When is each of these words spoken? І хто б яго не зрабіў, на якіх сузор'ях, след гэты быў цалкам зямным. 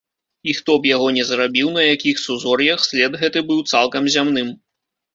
І 0.51 0.53
хто 0.59 0.73
б 0.85 0.89
яго 0.91 1.07
не 1.17 1.25
зрабіў, 1.33 1.69
на 1.77 1.85
якіх 1.95 2.23
сузор'ях, 2.25 2.79
след 2.91 3.21
гэты 3.23 3.39
быў 3.53 3.65
цалкам 3.71 4.13
зямным. 4.19 4.55